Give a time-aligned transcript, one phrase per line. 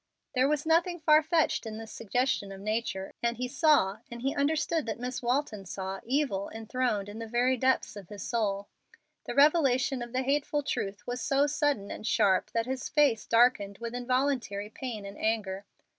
[0.33, 4.33] There was nothing far fetched in this suggestion of nature, and he saw and he
[4.33, 8.67] understood that Miss Walton saw evil enthroned in the very depths of his soul.
[9.25, 13.77] The revelation of the hateful truth was so sudden and sharp that his face darkened
[13.77, 15.65] with involuntary pain and anger.